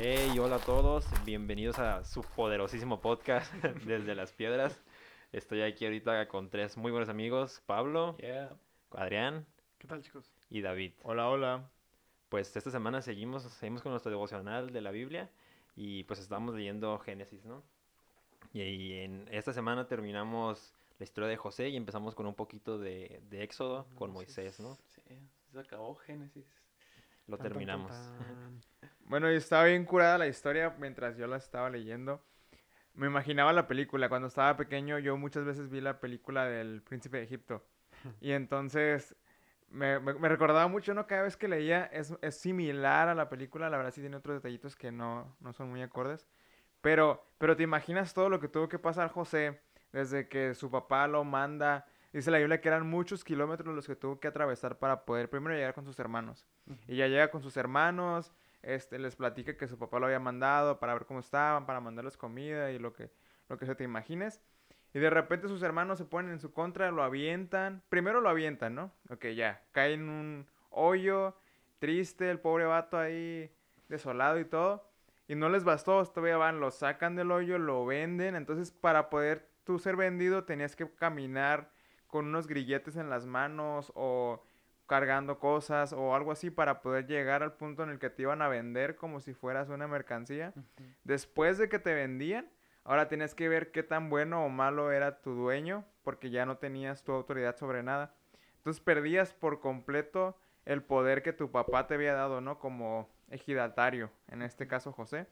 [0.00, 3.52] Hey, hola a todos, bienvenidos a su poderosísimo podcast
[3.84, 4.80] desde las piedras.
[5.32, 8.56] Estoy aquí ahorita con tres muy buenos amigos, Pablo, Yeah.
[8.92, 9.44] Adrián
[9.78, 10.30] ¿Qué tal, chicos?
[10.50, 10.92] y David.
[11.02, 11.68] Hola, hola.
[12.28, 15.30] Pues esta semana seguimos, seguimos con nuestro devocional de la Biblia
[15.74, 17.64] y pues estamos leyendo Génesis, ¿no?
[18.52, 22.78] Y, y en esta semana terminamos la historia de José y empezamos con un poquito
[22.78, 24.76] de, de Éxodo con Moisés, ¿no?
[24.90, 25.02] Sí,
[25.52, 26.46] se acabó Génesis.
[27.26, 27.90] Lo Tan, tan, tan, terminamos.
[27.92, 28.60] tan.
[29.08, 32.22] Bueno, estaba bien curada la historia mientras yo la estaba leyendo.
[32.94, 34.08] Me imaginaba la película.
[34.08, 37.64] Cuando estaba pequeño, yo muchas veces vi la película del Príncipe de Egipto.
[38.20, 39.16] Y entonces
[39.70, 41.06] me, me- me recordaba mucho, ¿no?
[41.06, 43.70] Cada vez que leía es, es similar a la película.
[43.70, 46.26] La verdad sí tiene otros detallitos que no, no son muy acordes.
[46.80, 49.60] Pero, pero te imaginas todo lo que tuvo que pasar José
[49.92, 51.86] desde que su papá lo manda.
[52.12, 55.54] Dice la Biblia que eran muchos kilómetros los que tuvo que atravesar para poder primero
[55.54, 56.46] llegar con sus hermanos.
[56.86, 60.78] Y ya llega con sus hermanos, este, les platica que su papá lo había mandado
[60.78, 63.10] para ver cómo estaban, para mandarles comida y lo que,
[63.48, 64.40] lo que se te imagines.
[64.94, 67.82] Y de repente sus hermanos se ponen en su contra, lo avientan.
[67.88, 68.92] Primero lo avientan, ¿no?
[69.10, 69.62] Ok, ya.
[69.72, 71.36] Cae en un hoyo,
[71.78, 73.50] triste, el pobre vato ahí,
[73.88, 74.88] desolado y todo.
[75.28, 78.34] Y no les bastó, todavía van, lo sacan del hoyo, lo venden.
[78.34, 81.70] Entonces, para poder tú ser vendido, tenías que caminar
[82.06, 84.42] con unos grilletes en las manos o
[84.88, 88.42] cargando cosas o algo así para poder llegar al punto en el que te iban
[88.42, 90.52] a vender como si fueras una mercancía.
[91.04, 92.48] Después de que te vendían,
[92.82, 96.56] ahora tienes que ver qué tan bueno o malo era tu dueño, porque ya no
[96.56, 98.14] tenías tu autoridad sobre nada.
[98.56, 102.58] Entonces perdías por completo el poder que tu papá te había dado, ¿no?
[102.58, 105.26] Como ejidatario, en este caso José.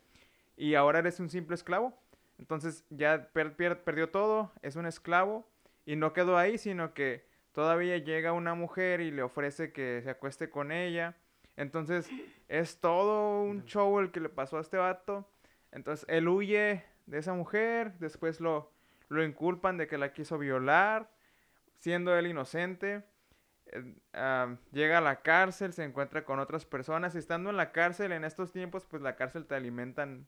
[0.57, 1.93] Y ahora eres un simple esclavo.
[2.39, 5.49] Entonces ya per- perdió todo, es un esclavo.
[5.87, 7.25] Y no quedó ahí, sino que
[7.57, 11.17] todavía llega una mujer y le ofrece que se acueste con ella.
[11.57, 12.07] Entonces
[12.49, 15.27] es todo un show el que le pasó a este vato.
[15.73, 18.71] Entonces él huye de esa mujer, después lo,
[19.09, 21.11] lo inculpan de que la quiso violar,
[21.79, 23.03] siendo él inocente.
[23.69, 28.13] Eh, ah, llega a la cárcel, se encuentra con otras personas estando en la cárcel
[28.13, 30.27] en estos tiempos, pues la cárcel te alimentan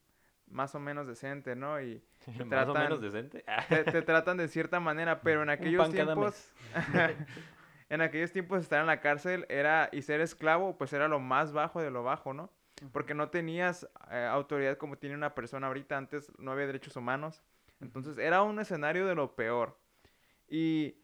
[0.50, 1.80] más o menos decente, ¿no?
[1.80, 3.44] Y Más o tratan- menos decente.
[3.68, 6.52] te, te tratan de cierta manera, pero en aquellos tiempos,
[7.90, 11.52] en aquellos tiempos estar en la cárcel era y ser esclavo, pues era lo más
[11.52, 12.50] bajo de lo bajo, ¿no?
[12.92, 17.42] Porque no tenías eh, autoridad como tiene una persona ahorita, antes no había derechos humanos.
[17.80, 19.76] Entonces era un escenario de lo peor.
[20.48, 20.96] Y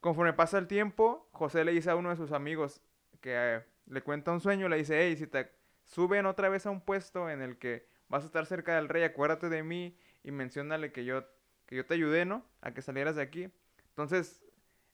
[0.00, 2.82] conforme pasa el tiempo, José le dice a uno de sus amigos
[3.20, 5.50] que eh, le cuenta un sueño, le dice, hey, si te
[5.84, 9.04] suben otra vez a un puesto en el que vas a estar cerca del rey,
[9.04, 11.24] acuérdate de mí y menciónale que yo,
[11.66, 12.44] que yo te ayudé, ¿no?
[12.60, 13.50] A que salieras de aquí.
[13.88, 14.44] Entonces,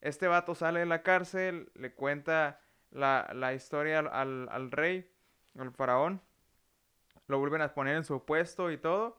[0.01, 2.61] este vato sale de la cárcel, le cuenta
[2.93, 5.11] la, la historia al, al- rey,
[5.59, 6.23] al faraón,
[7.27, 9.19] lo vuelven a poner en su puesto y todo.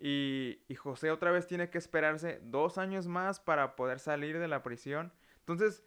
[0.00, 4.46] Y, y José otra vez tiene que esperarse dos años más para poder salir de
[4.48, 5.12] la prisión.
[5.40, 5.82] Entonces,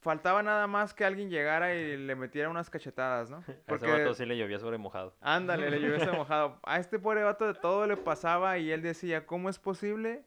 [0.00, 3.44] faltaba nada más que alguien llegara y le metiera unas cachetadas, ¿no?
[3.66, 5.14] A ese vato sí le llovía sobre mojado.
[5.20, 6.58] Ándale, le llovió ese mojado.
[6.62, 10.24] A este pobre vato de todo le pasaba y él decía, ¿cómo es posible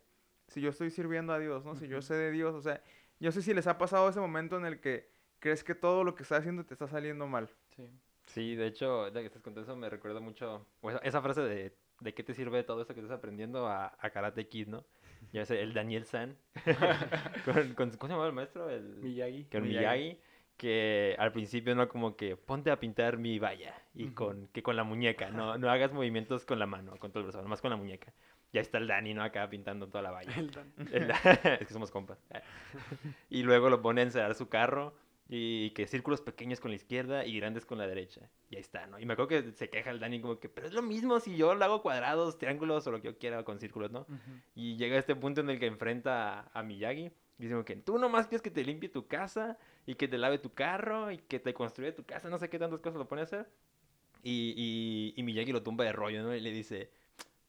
[0.47, 1.75] si yo estoy sirviendo a Dios, no?
[1.75, 2.81] Si yo sé de Dios, o sea,
[3.19, 6.15] yo sé si les ha pasado ese momento en el que crees que todo lo
[6.15, 7.49] que estás haciendo te está saliendo mal.
[7.75, 7.89] Sí.
[8.27, 10.65] Sí, de hecho, de que estás contando eso me recuerda mucho
[11.03, 14.47] esa, frase de, de qué te sirve todo esto que estás aprendiendo a, a Karate
[14.47, 14.85] Kid, ¿no?
[15.31, 16.37] Ya sé, el Daniel San.
[17.45, 18.69] con, con- ¿Cómo se llamaba el maestro?
[18.69, 19.45] El, Miyagi.
[19.45, 19.99] que el Miyagi.
[20.03, 20.19] Miyagi,
[20.57, 24.75] que al principio no como que ponte a pintar mi valla y con que con
[24.75, 27.71] la muñeca, no, no hagas movimientos con la mano, con todo el brazo, nomás con
[27.71, 28.13] la muñeca.
[28.51, 29.23] Ya está el Dani, ¿no?
[29.23, 30.31] Acá pintando toda la valla.
[30.37, 30.71] El Dan.
[30.91, 31.17] El da-
[31.59, 32.19] es que somos compas.
[33.29, 34.93] Y luego lo pone a encerar su carro
[35.35, 38.29] y que círculos pequeños con la izquierda y grandes con la derecha.
[38.51, 38.99] Y ahí está, ¿no?
[38.99, 41.35] Y me acuerdo que se queja el Dani como que, pero es lo mismo si
[41.35, 44.05] yo lo hago cuadrados, triángulos o lo que yo quiera con círculos, ¿no?
[44.53, 47.05] Y llega este punto en el que enfrenta a, a Miyagi.
[47.39, 49.57] Y dice como que tú nomás quieres que te limpie tu casa
[49.87, 52.59] y que te lave tu carro y que te construya tu casa, no sé qué
[52.59, 53.49] tantas cosas lo pone a hacer.
[54.21, 56.35] Y, y, y Miyagi lo tumba de rollo, ¿no?
[56.35, 56.91] Y le dice,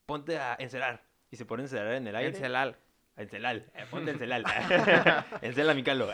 [0.07, 1.03] ponte a encerar.
[1.29, 2.31] Y se pone a encerar en el aire.
[3.17, 3.57] El celal.
[3.57, 4.43] Encelal, eh, ponte encelal.
[5.41, 6.09] Encela mi calo.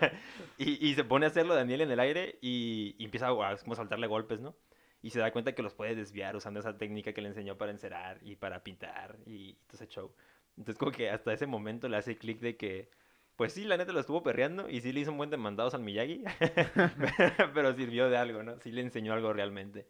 [0.58, 3.72] y, y se pone a hacerlo Daniel en el aire y, y empieza a, como
[3.72, 4.56] a soltarle golpes, ¿no?
[5.02, 7.70] Y se da cuenta que los puede desviar usando esa técnica que le enseñó para
[7.70, 10.12] encerar y para pintar y todo ese show.
[10.56, 12.90] Entonces como que hasta ese momento le hace clic de que,
[13.36, 15.74] pues sí, la neta lo estuvo perreando y sí le hizo un buen de mandados
[15.74, 16.24] al Miyagi,
[17.54, 18.58] pero sirvió de algo, ¿no?
[18.58, 19.86] Sí le enseñó algo realmente.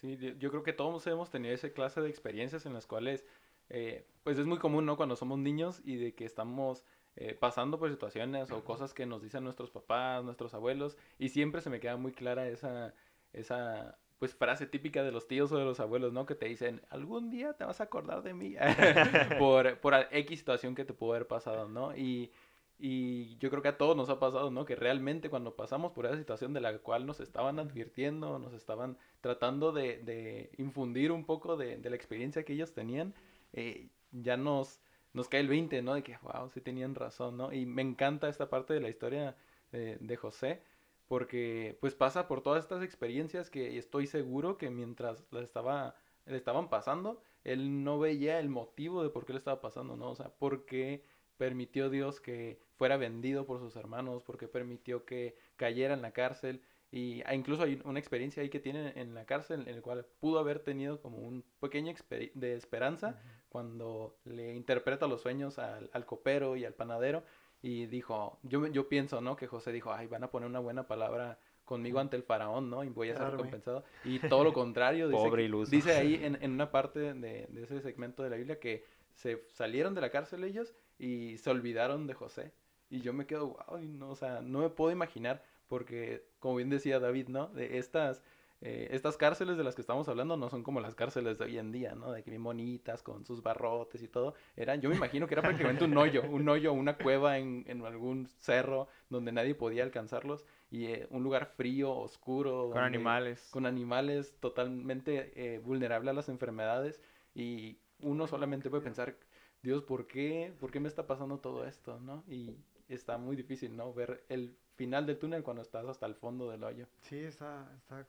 [0.00, 3.24] Sí, yo creo que todos hemos tenido esa clase de experiencias en las cuales,
[3.70, 4.96] eh, pues es muy común, ¿no?
[4.96, 6.84] Cuando somos niños y de que estamos
[7.16, 11.60] eh, pasando por situaciones o cosas que nos dicen nuestros papás, nuestros abuelos, y siempre
[11.60, 12.94] se me queda muy clara esa,
[13.32, 16.26] esa pues frase típica de los tíos o de los abuelos, ¿no?
[16.26, 18.56] Que te dicen, algún día te vas a acordar de mí
[19.38, 21.96] por, por X situación que te pudo haber pasado, ¿no?
[21.96, 22.32] Y,
[22.80, 24.64] y yo creo que a todos nos ha pasado, ¿no?
[24.64, 28.96] Que realmente cuando pasamos por esa situación de la cual nos estaban advirtiendo, nos estaban
[29.20, 33.14] tratando de, de infundir un poco de, de, la experiencia que ellos tenían,
[33.52, 34.80] eh, ya nos,
[35.12, 35.94] nos cae el 20, ¿no?
[35.94, 37.52] De que, wow, sí tenían razón, ¿no?
[37.52, 39.36] Y me encanta esta parte de la historia
[39.72, 40.62] eh, de José,
[41.08, 45.94] porque pues pasa por todas estas experiencias que estoy seguro que mientras las estaba,
[46.26, 50.10] le estaban pasando, él no veía el motivo de por qué le estaba pasando, ¿no?
[50.10, 51.04] O sea, porque
[51.38, 56.62] permitió Dios que fuera vendido por sus hermanos, porque permitió que cayera en la cárcel.
[56.90, 60.06] Y ah, incluso hay una experiencia ahí que tiene en la cárcel en el cual
[60.20, 61.94] pudo haber tenido como un pequeño
[62.34, 67.22] de esperanza cuando le interpreta los sueños al, al, copero y al panadero
[67.62, 69.36] y dijo, yo, yo pienso, ¿no?
[69.36, 72.82] Que José dijo, ay, van a poner una buena palabra conmigo ante el faraón, ¿no?
[72.82, 73.84] Y voy a ser recompensado.
[74.04, 77.80] Y todo lo contrario, dice, Pobre dice ahí en, en, una parte de, de, ese
[77.80, 82.14] segmento de la Biblia que se salieron de la cárcel ellos y se olvidaron de
[82.14, 82.52] José.
[82.90, 86.70] Y yo me quedo, wow, no, o sea, no me puedo imaginar, porque como bien
[86.70, 87.48] decía David, ¿no?
[87.48, 88.22] De estas
[88.60, 91.58] eh, estas cárceles de las que estamos hablando no son como las cárceles de hoy
[91.58, 92.10] en día, ¿no?
[92.10, 94.34] De que bien bonitas, con sus barrotes y todo.
[94.56, 97.84] Eran, yo me imagino que era prácticamente un hoyo, un hoyo, una cueva en, en
[97.84, 102.70] algún cerro donde nadie podía alcanzarlos y eh, un lugar frío, oscuro.
[102.72, 103.48] Con animales.
[103.52, 107.00] Con animales totalmente eh, vulnerable a las enfermedades
[107.34, 109.16] y uno solamente puede pensar,
[109.62, 110.52] Dios, ¿por qué?
[110.58, 112.24] ¿Por qué me está pasando todo esto, no?
[112.28, 112.56] Y
[112.88, 113.92] está muy difícil, ¿no?
[113.92, 116.86] Ver el final del túnel cuando estás hasta el fondo del hoyo.
[117.00, 118.06] Sí, está, está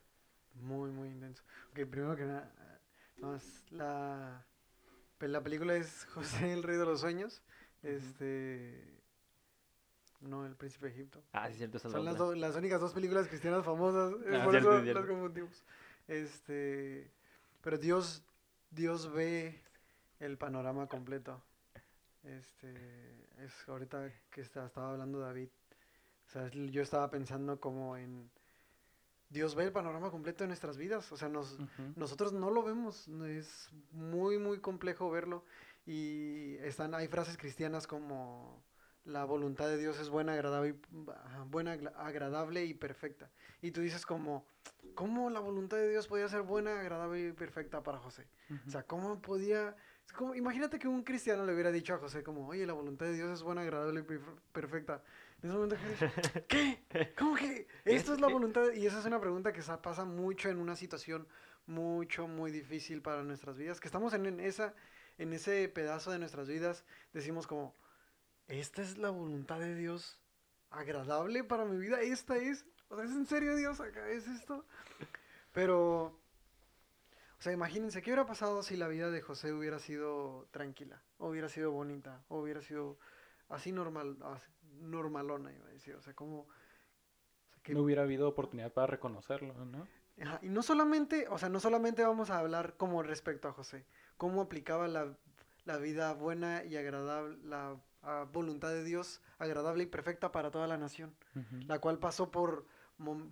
[0.54, 1.42] muy, muy intenso.
[1.70, 2.52] Ok, primero que nada,
[3.70, 4.46] la,
[5.18, 7.42] pues, la película es José el Rey de los Sueños.
[7.82, 8.98] Este.
[10.20, 11.22] No, El Príncipe de Egipto.
[11.32, 11.78] Ah, sí, cierto.
[11.78, 14.14] Son las, las únicas dos películas cristianas famosas.
[14.32, 15.64] Ah, por eso las confundimos.
[16.08, 17.10] Este.
[17.62, 18.22] Pero Dios,
[18.70, 19.62] Dios ve
[20.18, 21.42] el panorama completo.
[22.22, 23.26] Este.
[23.38, 25.48] Es ahorita que está, estaba hablando David.
[26.26, 28.30] O sea, yo estaba pensando como en
[29.30, 31.10] Dios ve el panorama completo de nuestras vidas.
[31.12, 31.56] O sea, nos,
[31.96, 33.08] nosotros no lo vemos.
[33.26, 35.44] Es muy, muy complejo verlo.
[35.86, 38.62] Y están, hay frases cristianas como
[39.04, 40.74] la voluntad de Dios es buena, agradable,
[41.48, 43.30] buena, agradable y perfecta.
[43.62, 44.46] Y tú dices como,
[44.94, 48.26] ¿cómo la voluntad de Dios podía ser buena, agradable y perfecta para José?
[48.66, 49.76] O sea, ¿cómo podía...
[50.16, 53.14] Como, imagínate que un cristiano le hubiera dicho a José como, oye, la voluntad de
[53.14, 54.18] Dios es buena, agradable y
[54.52, 55.02] perfecta.
[55.42, 55.76] En ese momento,
[56.48, 57.14] ¿qué?
[57.18, 57.66] ¿Cómo que?
[57.84, 58.72] Esto es la voluntad.
[58.74, 61.26] Y esa es una pregunta que pasa mucho en una situación
[61.66, 63.80] mucho, muy difícil para nuestras vidas.
[63.80, 64.74] Que estamos en, esa,
[65.16, 66.84] en ese pedazo de nuestras vidas,
[67.14, 67.74] decimos como,
[68.48, 70.20] esta es la voluntad de Dios
[70.70, 72.00] agradable para mi vida.
[72.00, 72.66] Esta es.
[72.88, 74.08] O sea, ¿es en serio Dios acá?
[74.10, 74.66] ¿Es esto?
[75.52, 76.18] Pero.
[77.38, 81.02] O sea, imagínense, ¿qué hubiera pasado si la vida de José hubiera sido tranquila?
[81.16, 82.98] O hubiera sido bonita, o hubiera sido
[83.48, 84.18] así normal,
[84.80, 85.94] normalona, iba a decir.
[85.94, 86.46] O sea, como...
[87.62, 87.74] que...
[87.74, 89.86] No hubiera habido oportunidad para reconocerlo, ¿no?
[90.42, 93.86] y no solamente, o sea, no solamente vamos a hablar como respecto a José,
[94.18, 95.16] cómo aplicaba la,
[95.64, 97.80] la vida buena y agradable, la
[98.32, 101.14] voluntad de Dios agradable y perfecta para toda la nación,
[101.66, 102.66] la cual pasó por,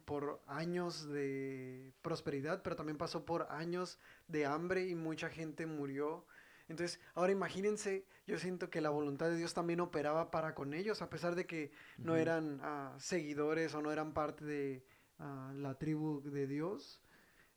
[0.04, 6.26] por años de prosperidad, pero también pasó por años de hambre y mucha gente murió
[6.68, 11.00] entonces, ahora imagínense, yo siento que la voluntad de Dios también operaba para con ellos,
[11.00, 14.84] a pesar de que no eran uh, seguidores o no eran parte de
[15.18, 17.00] uh, la tribu de Dios.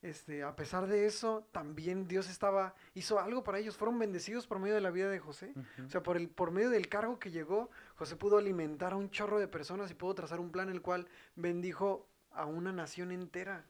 [0.02, 4.58] Este, a pesar de eso, también Dios estaba, hizo algo para ellos, fueron bendecidos por
[4.58, 5.54] medio de la vida de José.
[5.86, 9.12] O sea, por, el, por medio del cargo que llegó, José pudo alimentar a un
[9.12, 13.68] chorro de personas y pudo trazar un plan el cual bendijo a una nación entera.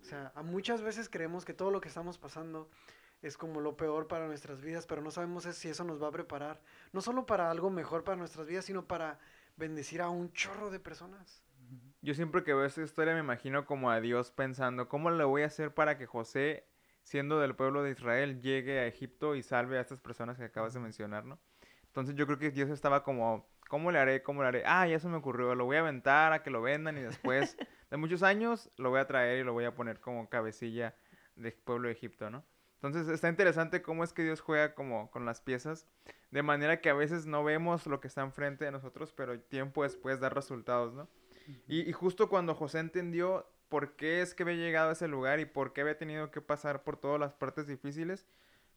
[0.00, 2.70] O sea, a muchas veces creemos que todo lo que estamos pasando
[3.22, 6.12] es como lo peor para nuestras vidas, pero no sabemos si eso nos va a
[6.12, 6.60] preparar,
[6.92, 9.18] no solo para algo mejor para nuestras vidas, sino para
[9.56, 11.42] bendecir a un chorro de personas.
[12.00, 15.42] Yo siempre que veo esta historia me imagino como a Dios pensando, ¿cómo le voy
[15.42, 16.64] a hacer para que José,
[17.02, 20.74] siendo del pueblo de Israel, llegue a Egipto y salve a estas personas que acabas
[20.74, 21.40] de mencionar, ¿no?
[21.86, 24.22] Entonces yo creo que Dios estaba como, ¿cómo le haré?
[24.22, 24.62] ¿Cómo le haré?
[24.64, 27.56] Ah, ya se me ocurrió, lo voy a aventar a que lo vendan y después
[27.90, 30.94] de muchos años lo voy a traer y lo voy a poner como cabecilla
[31.34, 32.44] del pueblo de Egipto, ¿no?
[32.82, 35.86] Entonces está interesante cómo es que Dios juega como con las piezas,
[36.30, 39.82] de manera que a veces no vemos lo que está enfrente de nosotros, pero tiempo
[39.82, 41.08] después da resultados, ¿no?
[41.66, 45.44] y, justo cuando José entendió por qué es que había llegado a ese lugar y
[45.44, 48.26] por qué había tenido que pasar por todas las partes difíciles,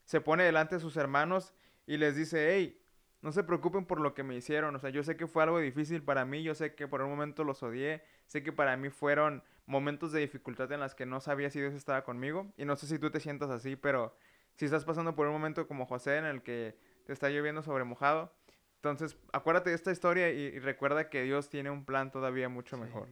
[0.05, 1.53] se pone delante de sus hermanos
[1.85, 2.81] y les dice, hey,
[3.21, 5.59] no se preocupen por lo que me hicieron, o sea, yo sé que fue algo
[5.59, 8.89] difícil para mí, yo sé que por un momento los odié, sé que para mí
[8.89, 12.53] fueron momentos de dificultad en las que no sabía si Dios estaba conmigo.
[12.57, 14.15] Y no sé si tú te sientas así, pero
[14.55, 17.85] si estás pasando por un momento como José en el que te está lloviendo sobre
[17.85, 18.33] mojado,
[18.75, 23.07] entonces acuérdate de esta historia y, recuerda que Dios tiene un plan todavía mucho mejor.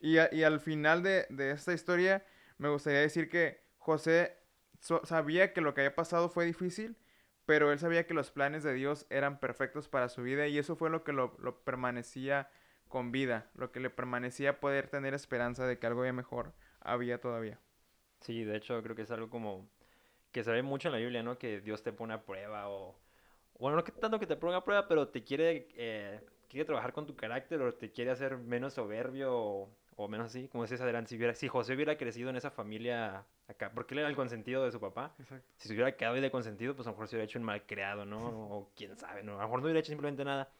[0.00, 2.24] Y, y, al final de, de, esta historia
[2.58, 4.36] me gustaría decir que José
[5.02, 6.96] sabía que lo que había pasado fue difícil,
[7.46, 10.76] pero él sabía que los planes de Dios eran perfectos para su vida y eso
[10.76, 12.48] fue lo que lo, lo permanecía
[12.88, 17.58] con vida, lo que le permanecía poder tener esperanza de que algo mejor había todavía.
[18.20, 19.68] Sí, de hecho creo que es algo como
[20.32, 21.38] que se ve mucho en la Biblia, ¿no?
[21.38, 22.94] Que Dios te pone a prueba o...
[23.58, 26.92] Bueno, no que tanto que te ponga a prueba, pero te quiere, eh, quiere trabajar
[26.92, 30.82] con tu carácter o te quiere hacer menos soberbio o, o menos así, como decías
[30.82, 34.16] adelante, si, hubiera, si José hubiera crecido en esa familia acá, porque él era el
[34.16, 35.46] consentido de su papá, Exacto.
[35.56, 37.44] si se hubiera quedado ahí de consentido, pues a lo mejor se hubiera hecho un
[37.44, 38.18] mal creado, ¿no?
[38.52, 39.34] O quién sabe, ¿no?
[39.34, 40.50] A lo mejor no hubiera hecho simplemente nada.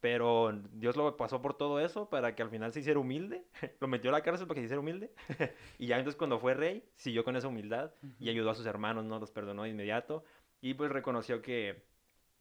[0.00, 3.44] Pero Dios lo pasó por todo eso para que al final se hiciera humilde.
[3.80, 5.12] lo metió a la cárcel para que se hiciera humilde.
[5.78, 9.04] y ya entonces cuando fue rey, siguió con esa humildad y ayudó a sus hermanos,
[9.04, 9.18] ¿no?
[9.18, 10.24] Los perdonó de inmediato.
[10.60, 11.84] Y pues reconoció que,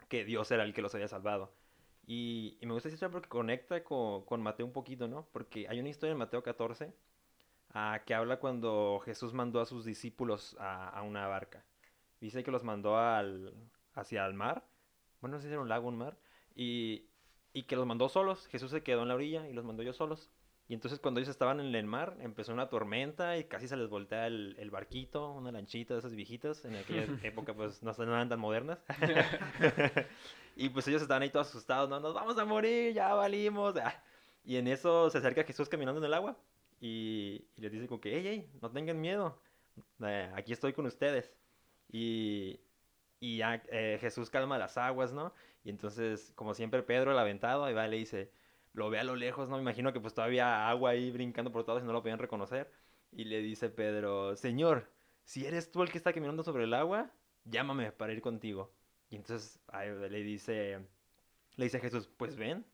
[0.08, 1.52] que Dios era el que los había salvado.
[2.06, 5.28] Y, me gusta esta porque conecta con, con, Mateo un poquito, ¿no?
[5.34, 6.94] Porque hay una historia en Mateo 14
[7.74, 11.66] ah, que habla cuando Jesús mandó a sus discípulos a, a, una barca.
[12.22, 13.54] Dice que los mandó al,
[13.94, 14.64] hacia el mar.
[15.22, 16.18] Bueno, no sé si era un lago un mar.
[16.56, 17.10] Y,
[17.54, 18.48] y que los mandó solos.
[18.48, 20.30] Jesús se quedó en la orilla y los mandó yo solos.
[20.70, 23.90] Y entonces cuando ellos estaban en el mar, empezó una tormenta y casi se les
[23.90, 26.66] voltea el, el barquito, una lanchita de esas viejitas.
[26.66, 28.80] En aquella época pues no, eran tan modernas.
[30.56, 33.76] y pues ellos estaban ahí todos asustados, no, nos vamos a morir, ya valimos.
[34.44, 36.38] Y en eso se acerca Jesús caminando en el agua
[36.80, 39.40] y, les dice como que, hey, hey, no tengan miedo,
[40.04, 41.34] eh, aquí estoy con ustedes.
[41.92, 42.60] Y,
[43.20, 45.34] y ya eh, Jesús calma las aguas, ¿no?
[45.68, 48.32] Y entonces, como siempre, Pedro, el aventado, ahí va y le dice,
[48.72, 49.58] lo ve a lo lejos, ¿no?
[49.58, 52.72] Me imagino que pues todavía agua ahí brincando por todos y no lo podían reconocer.
[53.12, 54.90] Y le dice Pedro, Señor,
[55.26, 57.12] si eres tú el que está caminando sobre el agua,
[57.44, 58.72] llámame para ir contigo.
[59.10, 59.60] Y entonces
[60.10, 60.80] le dice,
[61.58, 62.66] le dice a Jesús, pues ven.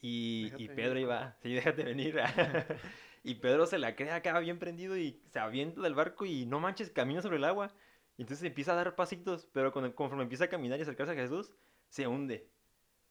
[0.00, 2.16] Y, y Pedro iba, sí, déjate venir.
[3.22, 6.60] y Pedro se la cree acá bien prendido y se avienta del barco y no
[6.60, 7.74] manches, camina sobre el agua.
[8.16, 11.52] Y entonces empieza a dar pasitos, pero conforme empieza a caminar y acercarse a Jesús,
[11.92, 12.48] se hunde.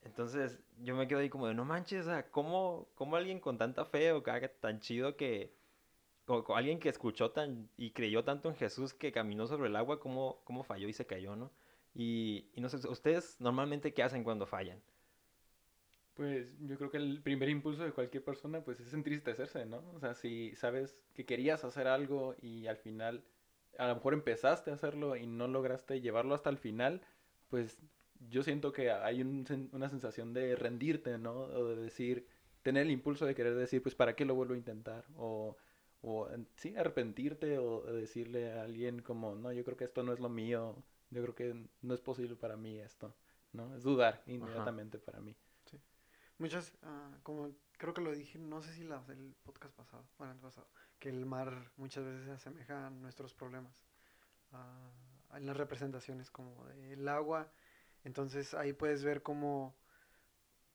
[0.01, 3.59] Entonces yo me quedo ahí como de, no manches, o sea, ¿cómo, cómo alguien con
[3.59, 5.53] tanta fe o tan chido que,
[6.25, 9.99] o, alguien que escuchó tan y creyó tanto en Jesús que caminó sobre el agua,
[9.99, 11.51] cómo, cómo falló y se cayó, ¿no?
[11.93, 14.81] Y, y no sé, ¿ustedes normalmente qué hacen cuando fallan?
[16.15, 19.83] Pues yo creo que el primer impulso de cualquier persona pues es entristecerse, ¿no?
[19.93, 23.23] O sea, si sabes que querías hacer algo y al final
[23.77, 27.01] a lo mejor empezaste a hacerlo y no lograste llevarlo hasta el final,
[27.49, 27.79] pues
[28.29, 31.33] yo siento que hay una sensación de rendirte, ¿no?
[31.33, 32.27] O de decir,
[32.61, 35.05] tener el impulso de querer decir, pues, ¿para qué lo vuelvo a intentar?
[35.15, 35.57] O,
[36.01, 40.19] o sí, arrepentirte o decirle a alguien como, no, yo creo que esto no es
[40.19, 40.75] lo mío,
[41.09, 43.13] yo creo que no es posible para mí esto,
[43.53, 43.75] ¿no?
[43.75, 45.35] Es dudar inmediatamente para mí.
[45.65, 45.79] Sí.
[46.37, 50.33] Muchas, ah, como creo que lo dije, no sé si la, el podcast pasado, bueno,
[50.33, 50.67] el pasado,
[50.99, 53.83] que el mar muchas veces se asemeja a nuestros problemas,
[54.53, 57.51] uh, en las representaciones como el agua
[58.03, 59.75] entonces ahí puedes ver cómo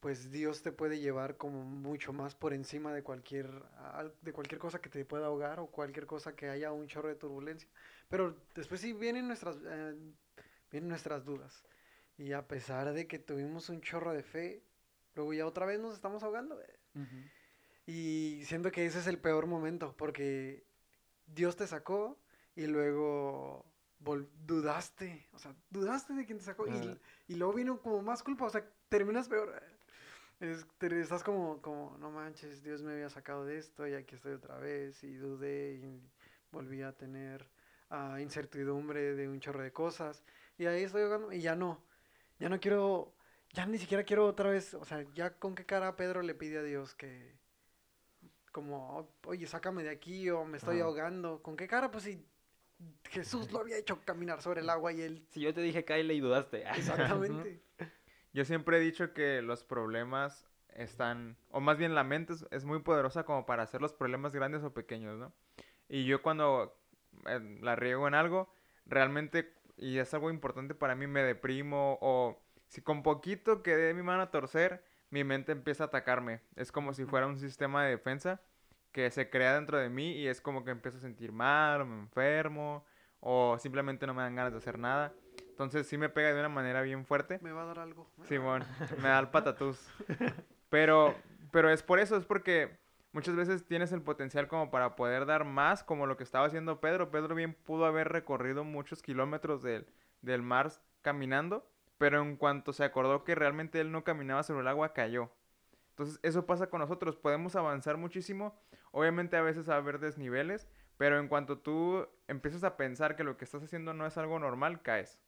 [0.00, 3.50] pues Dios te puede llevar como mucho más por encima de cualquier
[4.22, 7.16] de cualquier cosa que te pueda ahogar o cualquier cosa que haya un chorro de
[7.16, 7.68] turbulencia.
[8.08, 9.96] Pero después sí vienen nuestras eh,
[10.70, 11.64] vienen nuestras dudas.
[12.18, 14.62] Y a pesar de que tuvimos un chorro de fe,
[15.14, 16.58] luego ya otra vez nos estamos ahogando.
[17.86, 20.64] Y siento que ese es el peor momento porque
[21.26, 22.18] Dios te sacó
[22.54, 23.66] y luego
[24.14, 28.44] dudaste, o sea, dudaste de quién te sacó y, y, luego vino como más culpa,
[28.44, 29.60] o sea, terminas peor.
[30.38, 34.34] Es, estás como, como, no manches, Dios me había sacado de esto y aquí estoy
[34.34, 36.02] otra vez y dudé y
[36.52, 37.48] volví a tener
[37.90, 40.22] uh, incertidumbre de un chorro de cosas.
[40.58, 41.82] Y ahí estoy jugando y ya no,
[42.38, 43.14] ya no quiero,
[43.52, 46.58] ya ni siquiera quiero otra vez, o sea, ya con qué cara Pedro le pide
[46.58, 47.34] a Dios que,
[48.52, 52.24] como, oye, sácame de aquí o me estoy ahogando, con qué cara, pues si
[53.10, 55.26] Jesús lo había hecho caminar sobre el agua y él...
[55.30, 56.64] Si yo te dije Kyle y dudaste.
[56.76, 57.62] Exactamente.
[58.32, 62.80] yo siempre he dicho que los problemas están, o más bien la mente es, muy
[62.80, 65.32] poderosa como para hacer los problemas grandes o pequeños, ¿no?
[65.88, 66.78] Y yo cuando
[67.26, 68.52] eh, la riego en algo,
[68.84, 73.94] realmente, y es algo importante para mí, me deprimo o si con poquito que dé
[73.94, 76.42] mi mano a torcer, mi mente empieza a atacarme.
[76.56, 78.42] Es como si fuera un sistema de defensa
[78.96, 81.84] que se crea dentro de mí y es como que empiezo a sentir mal o
[81.84, 82.82] me enfermo
[83.20, 85.12] o simplemente no me dan ganas de hacer nada.
[85.50, 87.38] Entonces sí me pega de una manera bien fuerte.
[87.42, 88.10] Me va a dar algo.
[88.22, 88.64] Simón,
[89.02, 89.86] me da el patatús.
[90.70, 91.14] Pero,
[91.50, 92.78] pero es por eso, es porque
[93.12, 96.80] muchas veces tienes el potencial como para poder dar más, como lo que estaba haciendo
[96.80, 97.10] Pedro.
[97.10, 99.86] Pedro bien pudo haber recorrido muchos kilómetros del,
[100.22, 100.72] del mar
[101.02, 105.30] caminando, pero en cuanto se acordó que realmente él no caminaba sobre el agua, cayó.
[105.96, 107.16] Entonces, eso pasa con nosotros.
[107.16, 108.54] Podemos avanzar muchísimo.
[108.96, 113.24] Obviamente, a veces va a haber desniveles, pero en cuanto tú empiezas a pensar que
[113.24, 115.18] lo que estás haciendo no es algo normal, caes.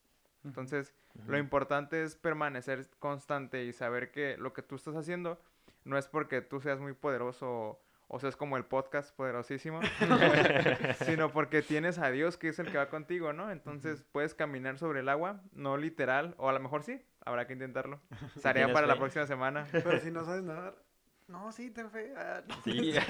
[0.42, 0.94] Entonces,
[1.26, 5.38] lo importante es permanecer constante y saber que lo que tú estás haciendo
[5.84, 9.80] no es porque tú seas muy poderoso o, seas como el podcast poderosísimo,
[11.04, 13.50] sino porque tienes a Dios que es el que va contigo, ¿no?
[13.50, 17.52] Entonces, puedes caminar sobre el agua, no literal, o a lo mejor sí, habrá que
[17.52, 18.00] intentarlo.
[18.42, 19.66] Tarea para la próxima semana.
[19.70, 20.87] Pero si no sabes nadar,
[21.28, 22.12] no, sí, ten fe.
[22.16, 22.92] Ah, sí.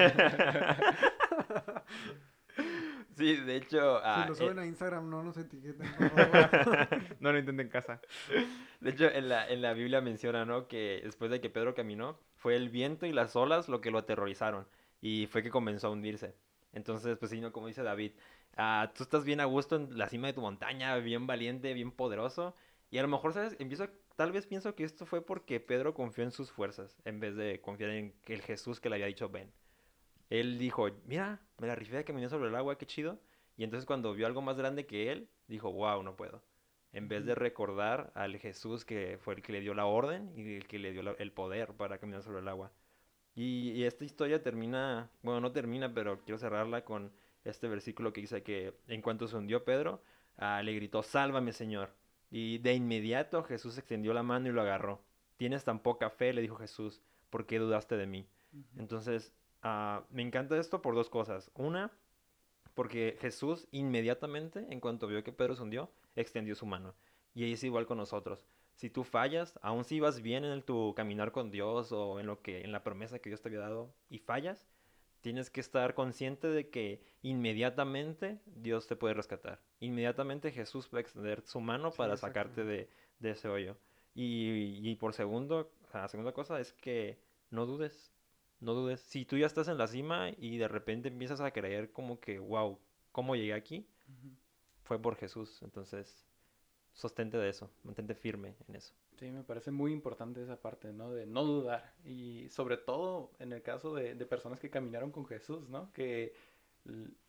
[3.18, 3.68] Sí, de hecho.
[3.68, 5.88] si lo ah, suben eh a Instagram, no nos etiqueten.
[7.20, 8.00] no lo intenten en casa.
[8.80, 10.68] De hecho, en la, en la Biblia menciona, ¿no?
[10.68, 13.98] Que después de que Pedro caminó, fue el viento y las olas lo que lo
[13.98, 14.68] aterrorizaron.
[15.00, 16.36] Y fue que comenzó a hundirse.
[16.72, 17.52] Entonces, pues sí, ¿no?
[17.52, 18.12] Como dice David,
[18.56, 21.90] ah, tú estás bien a gusto en la cima de tu montaña, bien valiente, bien
[21.90, 22.54] poderoso.
[22.88, 23.56] Y a lo mejor, ¿sabes?
[23.58, 27.36] Empiezo, tal vez pienso que esto fue porque Pedro confió en sus fuerzas, en vez
[27.36, 29.52] de confiar en el Jesús que le había dicho, ven.
[30.28, 33.20] Él dijo, mira, me la rifé de caminar sobre el agua, qué chido.
[33.56, 36.42] Y entonces cuando vio algo más grande que él, dijo, wow, no puedo.
[36.92, 40.56] En vez de recordar al Jesús que fue el que le dio la orden y
[40.56, 42.72] el que le dio el poder para caminar sobre el agua.
[43.36, 47.12] Y, esta historia termina, bueno, no termina, pero quiero cerrarla con
[47.44, 50.02] este versículo que dice que en cuanto se hundió Pedro,
[50.38, 51.92] ah, le gritó, sálvame Señor.
[52.30, 55.00] Y de inmediato Jesús extendió la mano y lo agarró.
[55.36, 58.26] Tienes tan poca fe, le dijo Jesús, ¿por qué dudaste de mí?
[58.76, 59.32] Entonces,
[59.62, 61.50] Ah, me encanta esto por dos cosas.
[61.54, 61.90] Una,
[62.74, 66.94] porque Jesús inmediatamente, en cuanto vio que Pedro se hundió, extendió su mano.
[67.34, 68.44] Y es igual con nosotros.
[68.74, 72.40] Si tú fallas, aun si vas bien en tu caminar con Dios o en lo
[72.40, 74.68] que en la promesa que Dios te había dado y fallas,
[75.20, 79.60] tienes que estar consciente de que inmediatamente Dios te puede rescatar.
[79.80, 82.88] Inmediatamente Jesús va a extender su mano para sacarte de,
[83.22, 83.76] ese hoyo.
[84.14, 87.18] Y, y por segundo, la segunda cosa es que
[87.50, 88.12] no dudes,
[88.60, 89.00] no dudes.
[89.00, 92.38] Si tú ya estás en la cima y de repente empiezas a creer como que,
[92.38, 92.78] wow,
[93.12, 93.86] ¿cómo llegué aquí?
[94.84, 95.60] Fue por Jesús.
[95.62, 96.24] Entonces,
[96.92, 98.94] sostente de eso, mantente firme en eso.
[99.18, 101.12] Sí, me parece muy importante esa parte, ¿no?
[101.12, 101.94] De no dudar.
[102.04, 105.92] Y sobre todo en el caso de, de personas que caminaron con Jesús, ¿no?
[105.92, 106.34] Que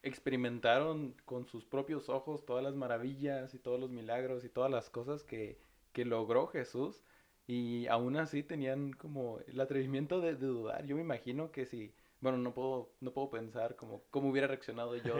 [0.03, 4.89] experimentaron con sus propios ojos todas las maravillas y todos los milagros y todas las
[4.89, 5.59] cosas que,
[5.91, 7.03] que logró Jesús
[7.47, 10.85] y aún así tenían como el atrevimiento de, dudar.
[10.85, 14.95] Yo me imagino que si, bueno, no puedo, no puedo pensar como cómo hubiera reaccionado
[14.97, 15.15] yo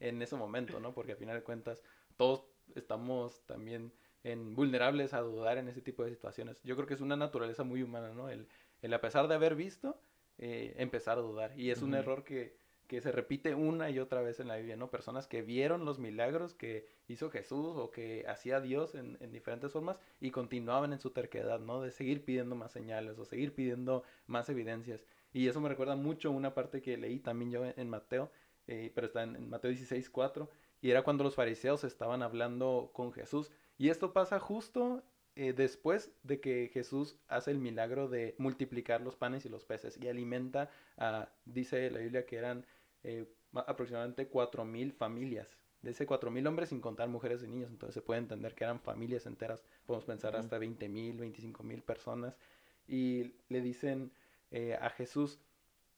[0.00, 0.94] en, ese momento, ¿no?
[0.94, 1.82] Porque al final de cuentas
[2.16, 2.44] todos
[2.76, 3.92] estamos también
[4.24, 6.60] en vulnerables a dudar en ese tipo de situaciones.
[6.62, 8.28] Yo creo que es una naturaleza muy humana, ¿no?
[8.28, 8.48] El,
[8.82, 10.00] el a pesar de haber visto,
[10.38, 11.58] eh, empezar a dudar.
[11.58, 12.56] Y es un error que
[12.92, 14.90] que se repite una y otra vez en la Biblia, ¿no?
[14.90, 19.98] Personas que vieron los milagros que hizo Jesús o que hacía Dios en, diferentes formas
[20.20, 21.80] y continuaban en su terquedad, ¿no?
[21.80, 25.06] De seguir pidiendo más señales o seguir pidiendo más evidencias.
[25.32, 28.30] Y eso me recuerda mucho una parte que leí también yo en, Mateo,
[28.66, 30.50] eh, pero está en, Mateo 16, 4,
[30.82, 33.50] y era cuando los fariseos estaban hablando con Jesús.
[33.82, 35.02] Y esto pasa justo
[35.34, 39.98] eh, después de que Jesús hace el milagro de multiplicar los panes y los peces
[40.00, 42.64] y alimenta a, dice la Biblia que eran
[43.02, 45.58] eh, aproximadamente 4.000 familias.
[45.80, 47.70] De ese 4.000 hombres sin contar mujeres y niños.
[47.70, 49.64] Entonces se puede entender que eran familias enteras.
[49.84, 52.38] Podemos pensar hasta 20.000, 25.000 personas.
[52.86, 54.12] Y le dicen
[54.52, 55.40] eh, a Jesús,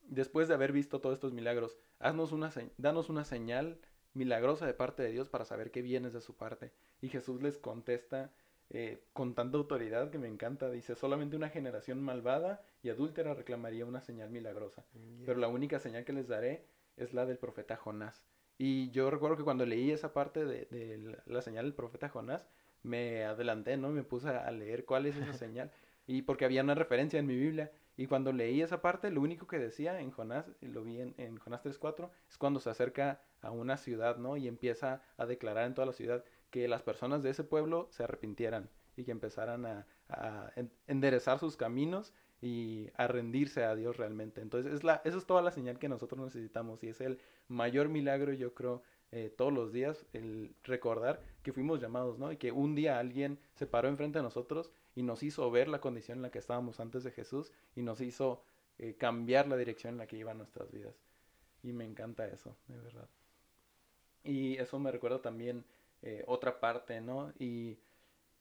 [0.05, 3.79] después de haber visto todos estos milagros, haznos una danos una señal
[4.15, 6.73] milagrosa de parte de Dios para saber que vienes de su parte.
[7.01, 8.31] Y Jesús les contesta
[8.71, 10.71] eh, con tanta autoridad que me encanta.
[10.71, 14.85] Dice, solamente una generación malvada y adúltera reclamaría una señal milagrosa.
[15.25, 16.65] Pero la única señal que les daré
[16.97, 18.25] es la del profeta Jonás.
[18.59, 22.49] Y yo recuerdo que cuando leí esa parte de, la señal del profeta Jonás,
[22.83, 23.91] me adelanté, ¿no?
[23.91, 25.71] Me puse a leer cuál es esa señal.
[26.07, 27.71] Y porque había una referencia en mi Biblia.
[27.97, 31.15] Y cuando leí esa parte, lo único que decía en Jonás, y lo vi en,
[31.17, 34.37] en Jonás 3.4, es cuando se acerca a una ciudad, ¿no?
[34.37, 36.25] Y empieza a declarar en toda la ciudad
[36.55, 39.87] que las personas de ese pueblo se arrepintieran y que empezaran a,
[40.87, 44.41] enderezar sus caminos y a rendirse a Dios realmente.
[44.41, 47.89] Entonces, es la, eso es toda la señal que nosotros necesitamos y es el mayor
[47.89, 52.31] milagro, yo creo, eh, todos los días, el recordar que fuimos llamados, ¿no?
[52.31, 55.81] Y que un día alguien se paró enfrente de nosotros y nos hizo ver la
[55.81, 58.45] condición en la que estábamos antes de Jesús y nos hizo
[58.79, 60.95] eh, cambiar la dirección en la que iban nuestras vidas.
[61.65, 63.09] Y me encanta eso, de verdad.
[64.23, 65.65] Y eso me recuerda también
[66.05, 67.33] eh, otra parte, ¿no?
[67.39, 67.79] Y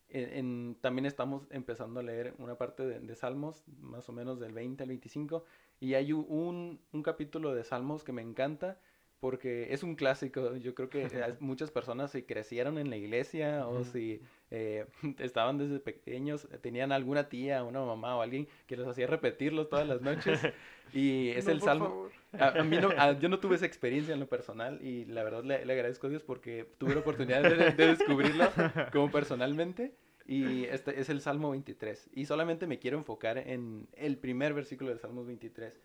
[0.09, 4.83] en, también estamos empezando a leer una parte de, Salmos, más o menos del 20
[4.83, 5.43] al 25,
[5.79, 8.77] y hay un, un capítulo de Salmos que me encanta
[9.23, 10.57] porque es un clásico.
[10.57, 11.07] Yo creo que
[11.39, 14.21] muchas personas si crecieron en la iglesia o si
[14.51, 14.85] eh,
[15.19, 19.87] estaban desde pequeños, tenían alguna tía, una mamá o alguien que los hacía repetirlo todas
[19.87, 20.41] las noches.
[20.93, 22.09] Y es el salmo.
[22.39, 25.55] A, mí no, yo no tuve esa experiencia en lo personal y la verdad le,
[25.55, 28.49] agradezco a Dios porque tuve la oportunidad de, descubrirlo
[28.91, 29.95] como personalmente.
[30.25, 32.09] Y este es el Salmo 23.
[32.13, 35.81] Y solamente me quiero enfocar en el primer versículo del Salmo 23,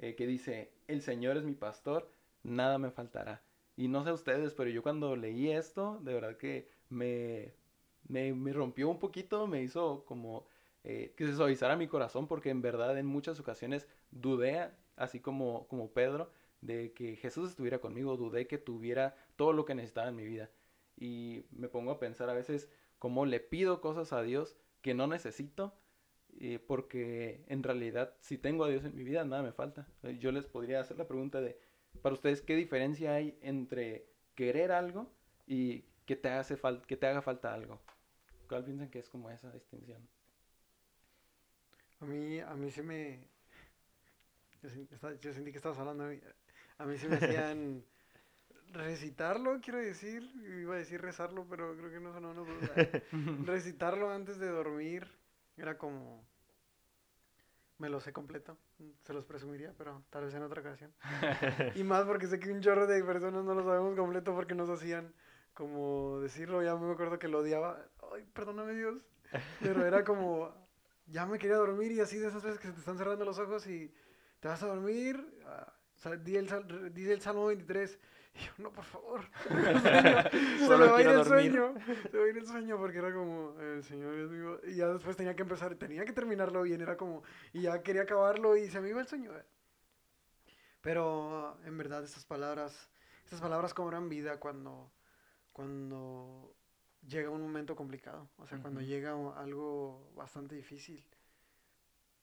[0.00, 2.10] eh, que dice, el Señor es mi pastor,
[2.42, 3.42] nada me faltará.
[3.76, 7.54] Y no sé ustedes, pero yo cuando leí esto, de verdad que me,
[8.08, 10.48] me, rompió un poquito, me hizo como
[10.82, 15.66] eh, que se suavizara mi corazón, porque en verdad en muchas ocasiones dudé, así como,
[15.68, 16.30] como Pedro,
[16.60, 20.50] de que Jesús estuviera conmigo, dudé que tuviera todo lo que necesitaba en mi vida.
[20.96, 25.06] Y me pongo a pensar a veces cómo le pido cosas a Dios que no
[25.06, 25.74] necesito,
[26.40, 29.86] eh, porque en realidad si tengo a Dios en mi vida, nada me falta.
[30.18, 31.58] Yo les podría hacer la pregunta de,
[32.02, 35.10] para ustedes, ¿qué diferencia hay entre querer algo
[35.46, 36.56] y que te, hace
[36.86, 37.80] que te haga falta algo?
[38.48, 40.08] ¿Cuál piensan que es como esa distinción?
[42.00, 43.28] A mí, a mí sí me...
[45.20, 46.20] Yo, sentí que estabas hablando a mí.
[46.78, 47.84] A mí sí me hacían
[48.72, 50.22] recitarlo, quiero decir.
[50.60, 52.42] Iba a decir rezarlo, pero creo que no sonó una
[53.46, 55.06] Recitarlo antes de dormir
[55.56, 56.24] era como
[57.78, 58.58] me lo sé completo.
[59.02, 60.92] Se los presumiría, pero tal vez en otra ocasión.
[61.74, 64.68] y más porque sé que un chorro de personas no lo sabemos completo porque nos
[64.68, 65.14] hacían
[65.54, 66.62] como decirlo.
[66.62, 67.80] Ya me acuerdo que lo odiaba.
[68.12, 69.06] Ay, perdóname Dios.
[69.60, 70.52] Pero era como,
[71.06, 73.38] ya me quería dormir y así de esas veces que se te están cerrando los
[73.38, 73.92] ojos y
[74.40, 75.16] te vas a dormir.
[75.44, 76.16] Uh,
[76.92, 77.98] dice el Salmo 23
[78.34, 79.24] y yo, no, por favor.
[79.48, 81.74] se me va a ir el sueño.
[82.02, 84.60] Se me va a ir el sueño porque era como, el Señor es mío.
[84.64, 86.80] Y ya después tenía que empezar, tenía que terminarlo bien.
[86.80, 87.22] Era como,
[87.52, 89.32] y ya quería acabarlo y se me iba el sueño.
[90.80, 92.90] Pero en verdad estas palabras,
[93.24, 94.92] estas palabras cobran vida cuando,
[95.52, 96.54] cuando
[97.06, 98.28] llega un momento complicado.
[98.36, 101.04] O sea, cuando llega algo bastante difícil.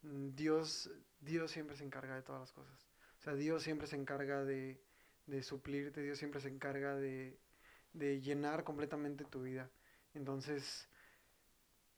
[0.02, 0.90] Dios,
[1.26, 2.88] Dios siempre se encarga de todas las cosas.
[3.20, 4.80] O sea, Dios siempre se encarga de
[5.28, 7.40] de suplirte, Dios siempre se encarga de,
[7.94, 9.70] llenar completamente tu vida.
[10.14, 10.90] Entonces,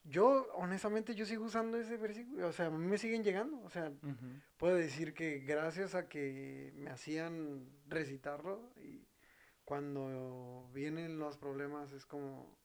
[0.03, 3.69] yo honestamente yo sigo usando ese versículo, o sea, a mí me siguen llegando, o
[3.69, 3.91] sea,
[4.57, 9.05] puedo decir que gracias a que me hacían recitarlo y
[9.65, 12.57] cuando vienen los problemas es como,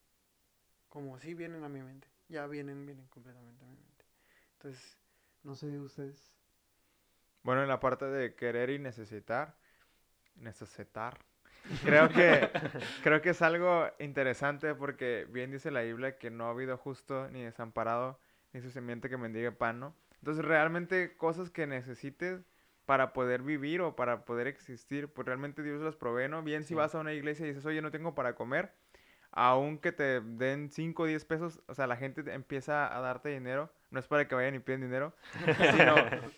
[0.89, 4.05] como si vienen a mi mente, ya vienen, vienen completamente a mi mente.
[4.53, 4.97] Entonces,
[5.41, 6.33] no sé ustedes.
[7.43, 9.55] Bueno, en la parte de querer y necesitar,
[10.35, 11.17] necesitar.
[11.83, 12.49] Creo que,
[13.03, 17.29] creo que es algo interesante porque bien dice la Biblia que no ha habido justo
[17.29, 18.19] ni desamparado
[18.53, 19.95] ni su semiente que mendigue pan, ¿no?
[20.19, 22.45] Entonces realmente cosas que necesites
[22.85, 26.43] para poder vivir o para poder existir, pues realmente Dios las provee, ¿no?
[26.43, 28.73] Bien si vas a una iglesia y dices, oye, no tengo para comer,
[29.31, 33.71] aunque te den 5 o 10 pesos, o sea, la gente empieza a darte dinero,
[33.93, 35.13] no es para que vayan y piden dinero,
[35.71, 35.95] sino,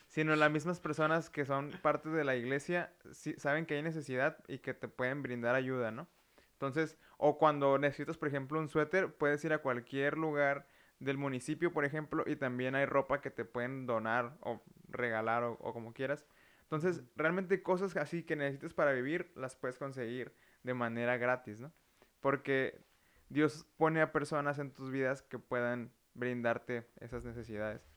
[0.07, 2.93] sino las mismas personas que son parte de la iglesia
[3.37, 6.07] saben que hay necesidad y que te pueden brindar ayuda, ¿no?
[6.51, 10.67] Entonces, o cuando necesitas, por ejemplo, un suéter, puedes ir a cualquier lugar
[10.99, 15.53] del municipio, por ejemplo, y también hay ropa que te pueden donar o regalar o,
[15.53, 16.25] o como quieras.
[16.63, 21.71] Entonces, realmente cosas así que necesites para vivir, las puedes conseguir de manera gratis, ¿no?
[22.19, 22.81] Porque
[23.29, 27.87] Dios pone a personas en tus vidas que puedan brindarte esas necesidades.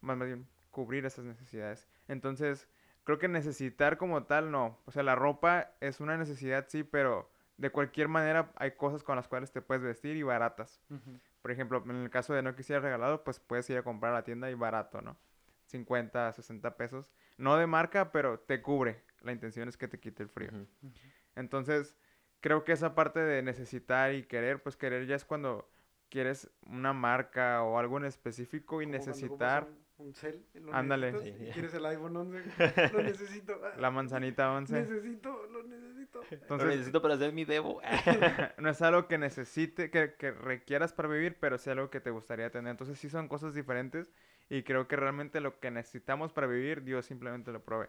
[0.00, 1.88] Más, bien, cubrir esas necesidades.
[2.08, 2.68] Entonces,
[3.04, 4.78] creo que necesitar como tal, no.
[4.84, 9.16] O sea, la ropa es una necesidad, sí, pero de cualquier manera hay cosas con
[9.16, 10.82] las cuales te puedes vestir y baratas.
[11.42, 14.16] Por ejemplo, en el caso de no quisiera regalado, pues puedes ir a comprar a
[14.16, 15.16] la tienda y barato, ¿no?
[15.66, 17.10] 50, 60 pesos.
[17.38, 19.02] No de marca, pero te cubre.
[19.20, 20.50] La intención es que te quite el frío.
[21.36, 21.96] Entonces,
[22.40, 25.70] creo que esa parte de necesitar y querer, pues querer ya es cuando
[26.10, 29.66] quieres una marca o algo en específico y necesitar...
[29.98, 30.42] Un, cel,
[30.72, 31.12] Ándale.
[31.52, 32.42] quieres el iPhone 11,
[32.94, 33.60] lo necesito.
[33.76, 34.72] La manzanita 11.
[34.72, 36.22] Necesito, lo necesito.
[36.30, 37.82] Entonces, lo necesito para hacer mi debo.
[38.58, 42.10] no es algo que necesite, que, que requieras para vivir, pero es algo que te
[42.10, 42.70] gustaría tener.
[42.70, 44.10] Entonces sí son cosas diferentes
[44.48, 47.88] y creo que realmente lo que necesitamos para vivir, Dios simplemente lo provee.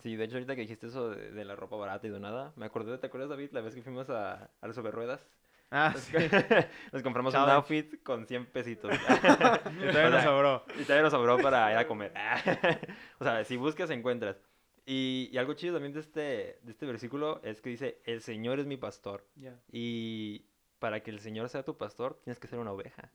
[0.00, 2.64] Sí, de hecho ahorita que dijiste eso de, la ropa barata y de nada, me
[2.64, 3.50] acordé, ¿te acuerdas David?
[3.52, 5.26] La vez que fuimos a, a sobre ruedas.
[5.70, 6.16] Ah, sí.
[6.92, 8.92] nos compramos un outfit con 100 pesitos.
[8.94, 10.64] y todavía nos sobró.
[10.78, 12.12] Y todavía nos sobró para ir a comer.
[13.18, 14.40] o sea, si buscas, encuentras.
[14.86, 18.58] Y, y, algo chido también de este, de este versículo es que dice, el Señor
[18.58, 19.26] es mi pastor.
[19.70, 20.46] Y,
[20.78, 23.10] para que el Señor sea tu pastor, tienes que ser una oveja.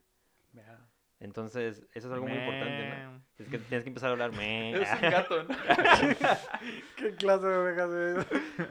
[0.52, 0.78] Vea.
[1.24, 3.22] Entonces, eso es algo muy importante, ¿no?
[3.38, 4.74] Es que tienes que empezar a hablar, "Meh".
[4.82, 5.48] Es un gato, ¿no?
[6.96, 8.26] ¿Qué clase de ovejas es?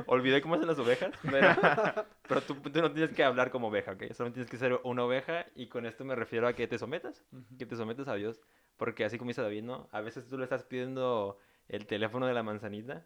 [0.05, 1.49] Olvidé cómo hacen las ovejas, pero,
[2.27, 4.03] pero tú, tú no tienes que hablar como oveja, ¿ok?
[4.13, 7.25] Solo tienes que ser una oveja y con esto me refiero a que te sometas,
[7.31, 7.57] Ujú.
[7.57, 8.39] que te sometas a Dios,
[8.77, 9.89] porque así como dice David, ¿no?
[9.91, 13.03] A veces tú le estás pidiendo el teléfono de la manzanita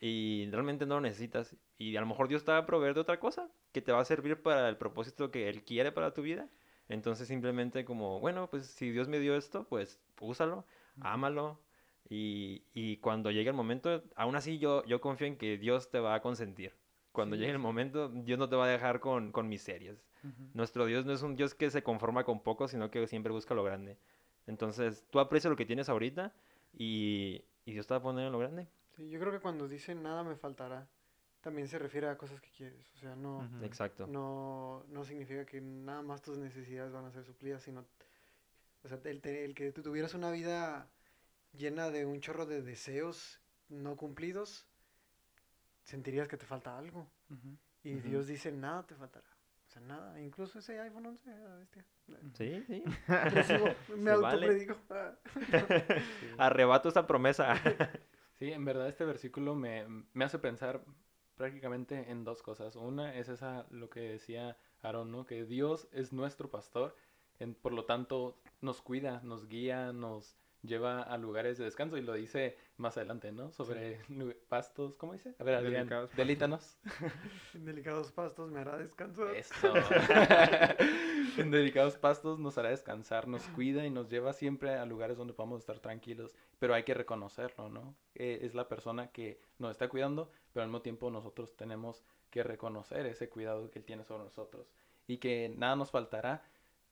[0.00, 3.00] y realmente no lo necesitas y a lo mejor Dios te va a proveer de
[3.00, 6.22] otra cosa que te va a servir para el propósito que Él quiere para tu
[6.22, 6.48] vida.
[6.92, 10.64] Entonces simplemente como, bueno, pues si Dios me dio esto, pues úsalo,
[11.00, 11.58] ámalo.
[12.08, 16.00] Y, y cuando llegue el momento, aún así yo, yo confío en que Dios te
[16.00, 16.74] va a consentir.
[17.12, 20.04] Cuando Sí, llegue el momento, Dios no te va a dejar con, con miserias.
[20.54, 23.54] Nuestro Dios no es un Dios que se conforma con poco, sino que siempre busca
[23.54, 23.98] lo grande.
[24.46, 26.34] Entonces, tú aprecia lo que tienes ahorita
[26.76, 28.68] y, y Dios te va a poner en lo grande.
[28.96, 30.88] Sí, yo creo que cuando dice nada me faltará,
[31.42, 32.90] también se refiere a cosas que quieres.
[32.94, 33.46] O sea, no.
[33.62, 34.06] Exacto.
[34.06, 37.84] no, no significa que nada más tus necesidades van a ser suplidas, sino,
[38.82, 40.88] o sea, el, el que tú tuvieras una vida
[41.52, 44.66] llena de un chorro de deseos no cumplidos,
[45.82, 47.10] sentirías que te falta algo.
[47.82, 47.94] Y.
[47.94, 49.26] Dios dice, nada te faltará.
[49.66, 50.20] O sea, nada.
[50.20, 51.84] Incluso ese iPhone 11, ah, bestia.
[52.34, 52.84] Sí, sí.
[53.06, 53.64] Presigo,
[53.96, 54.46] me vale.
[54.46, 54.76] autopredigo.
[55.50, 55.56] Sí.
[56.38, 57.56] Arrebato esta promesa.
[58.34, 60.84] Sí, en verdad este versículo me, me hace pensar
[61.42, 62.76] prácticamente en dos cosas.
[62.76, 65.26] Una es esa, lo que decía Aarón, ¿no?
[65.26, 66.94] Que Dios es nuestro pastor,
[67.40, 72.02] en- por lo tanto nos cuida, nos guía, nos lleva a lugares de descanso y
[72.02, 73.50] lo dice más adelante, ¿no?
[73.52, 75.34] Sobre lu- pastos, ¿cómo dice?
[75.38, 76.16] A ver, Adrián, Delicados pastos.
[76.16, 76.78] delítanos.
[77.54, 79.34] En delicados pastos me hará descansar.
[79.34, 79.72] Eso.
[81.38, 85.32] en delicados pastos nos hará descansar, nos cuida y nos lleva siempre a lugares donde
[85.34, 86.34] podamos estar tranquilos.
[86.58, 87.94] Pero hay que reconocerlo, ¿no?
[88.14, 92.42] Eh, es la persona que nos está cuidando, pero al mismo tiempo nosotros tenemos que
[92.42, 94.72] reconocer ese cuidado que Él tiene sobre nosotros.
[95.06, 96.44] Y que nada nos faltará,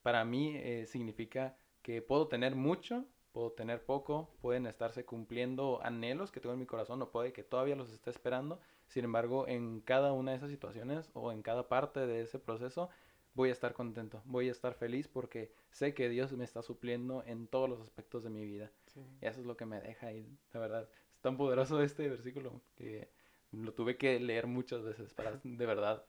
[0.03, 6.31] para mí eh, significa que puedo tener mucho, puedo tener poco, pueden estarse cumpliendo anhelos
[6.31, 8.61] que tengo en mi corazón o puede que todavía los esté esperando.
[8.89, 12.91] Sin embargo, en cada una de esas situaciones o en cada parte de ese proceso,
[13.35, 17.23] voy a estar contento, voy a estar feliz porque sé que Dios me está supliendo
[17.27, 18.71] en todos los aspectos de mi vida.
[18.87, 19.01] Sí.
[19.21, 22.61] Y eso es lo que me deja y la verdad, es tan poderoso este versículo
[22.75, 23.11] que
[23.53, 26.05] lo tuve que leer muchas veces para de verdad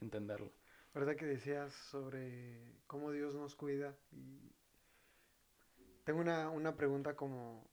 [0.00, 0.50] entenderlo.
[0.94, 3.96] ¿Verdad que decías sobre cómo Dios nos cuida?
[4.12, 4.53] Y
[6.04, 7.64] tengo una, una pregunta como,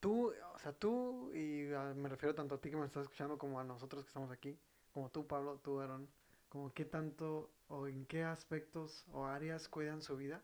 [0.00, 3.38] tú, o sea, tú, y ah, me refiero tanto a ti que me estás escuchando
[3.38, 4.58] como a nosotros que estamos aquí,
[4.92, 6.08] como tú, Pablo, tú, Aaron,
[6.48, 10.42] como qué tanto o en qué aspectos o áreas cuidan su vida.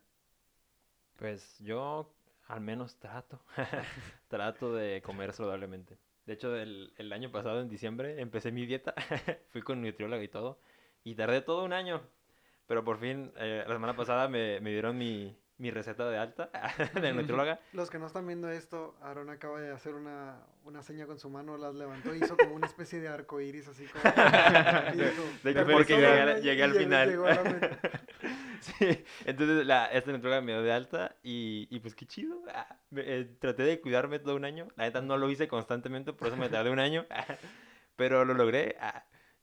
[1.18, 2.12] Pues yo
[2.46, 3.40] al menos trato.
[4.28, 5.98] trato de comer saludablemente.
[6.26, 8.94] De hecho, el, el año pasado, en diciembre, empecé mi dieta.
[9.50, 10.58] Fui con nutrióloga y todo.
[11.04, 12.02] Y tardé todo un año.
[12.66, 16.50] Pero por fin, eh, la semana pasada me, me dieron mi, mi receta de alta
[17.00, 17.58] de nutrióloga.
[17.72, 21.30] Los que no están viendo esto, Aaron acaba de hacer una, una seña con su
[21.30, 24.02] mano, las levantó y hizo como una especie de arco iris así como...
[24.92, 25.94] dijo, De hecho, "Perfecto, porque
[26.42, 27.78] llegué, a al final.
[28.60, 32.42] Sí, entonces la, esta nutrióloga me dio de alta y, y pues qué chido.
[32.54, 34.68] ah, me- eh, traté de cuidarme todo un año.
[34.76, 37.06] La neta no lo hice constantemente, por eso me tardé un año.
[37.96, 38.76] Pero lo logré.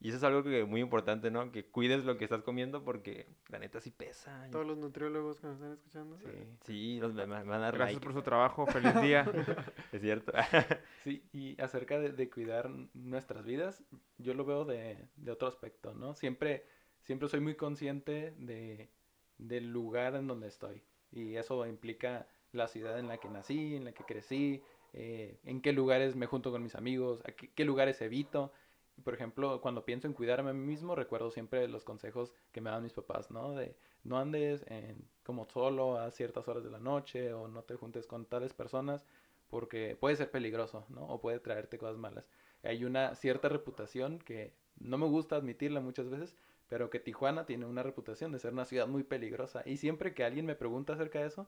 [0.04, 1.50] Y eso es algo que muy importante, ¿no?
[1.50, 4.46] Que cuides lo que estás comiendo porque la neta sí pesa.
[4.52, 6.18] Todos los nutriólogos que nos están escuchando.
[6.18, 6.26] Sí.
[6.66, 8.66] Sí, los, me, me van a dar Gracias like, por su trabajo.
[8.66, 9.24] Feliz día.
[9.92, 10.32] es cierto.
[11.04, 13.82] Sí, y acerca de, de cuidar nuestras vidas,
[14.18, 16.14] yo lo veo de, de otro aspecto, ¿no?
[16.14, 16.66] Siempre,
[17.00, 18.90] siempre soy muy consciente de,
[19.38, 20.82] del lugar en donde estoy.
[21.12, 24.62] Y eso implica la ciudad en la que nací, en la que crecí,
[24.92, 28.52] eh, en qué lugares me junto con mis amigos, a qué, qué lugares evito.
[29.02, 32.70] Por ejemplo, cuando pienso en cuidarme a mí mismo, recuerdo siempre los consejos que me
[32.70, 33.52] dan mis papás, ¿no?
[33.52, 37.74] De no andes en- como solo a ciertas horas de la noche o no te
[37.74, 39.04] juntes con tales personas
[39.48, 41.06] porque puede ser peligroso, ¿no?
[41.08, 42.30] O puede traerte cosas malas.
[42.62, 46.36] Hay una cierta reputación que no me gusta admitirla muchas veces,
[46.68, 49.62] pero que Tijuana tiene una reputación de ser una ciudad muy peligrosa.
[49.66, 51.46] Y siempre que alguien me pregunta acerca de eso,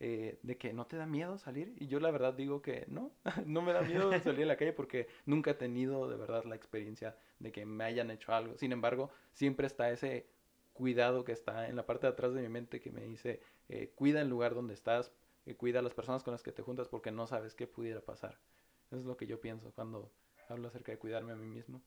[0.00, 3.12] eh, de que no te da miedo salir, y yo la verdad digo que no,
[3.46, 6.54] no me da miedo salir a la calle porque nunca he tenido de verdad la
[6.54, 8.56] experiencia de que me hayan hecho algo.
[8.56, 10.26] Sin embargo, siempre está ese
[10.72, 13.92] cuidado que está en la parte de atrás de mi mente que me dice, eh,
[13.96, 15.12] cuida el lugar donde estás,
[15.46, 18.00] eh, cuida a las personas con las que te juntas porque no sabes qué pudiera
[18.00, 18.38] pasar.
[18.86, 20.12] Eso es lo que yo pienso cuando
[20.48, 21.82] hablo acerca de cuidarme a mí mismo.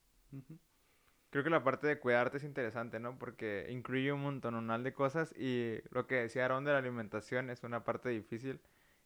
[1.31, 3.17] Creo que la parte de cuidarte es interesante, ¿no?
[3.17, 7.63] Porque incluye un montonal de cosas y lo que decía Aaron de la alimentación es
[7.63, 8.61] una parte difícil.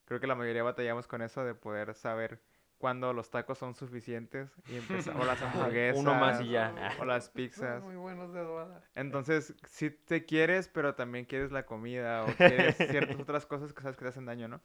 [0.05, 2.41] Creo que la mayoría batallamos con eso de poder saber
[2.77, 4.77] cuando los tacos son suficientes y
[5.09, 6.73] o las hamburguesas Uno más y ya.
[6.99, 7.83] o las Son pizzas.
[7.83, 8.81] muy buenos de aduana.
[8.95, 13.81] Entonces, si te quieres, pero también quieres la comida o quieres ciertas otras cosas que
[13.81, 14.61] sabes que te hacen daño, ¿no?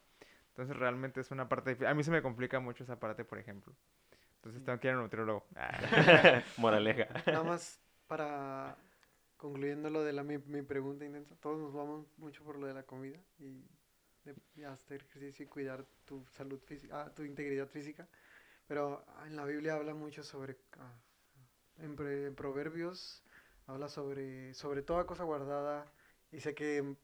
[0.49, 1.87] Entonces, realmente es una parte difícil.
[1.87, 3.73] A mí se me complica mucho esa parte, por ejemplo.
[4.41, 5.45] Entonces, tengo que ir a un nutriólogo.
[5.57, 6.43] Ah.
[6.57, 7.07] Moraleja.
[7.27, 8.77] Nada más para
[9.37, 12.75] concluyendo lo de la, mi, mi pregunta intensa, todos nos vamos mucho por lo de
[12.75, 13.65] la comida y
[14.25, 18.09] de, y hacer ejercicio y cuidar tu salud física, ah, tu integridad física,
[18.67, 20.95] pero en la Biblia habla mucho sobre, ah,
[21.79, 23.23] en, pre- en Proverbios
[23.67, 25.87] habla sobre, sobre toda cosa guardada
[26.33, 26.97] y sé que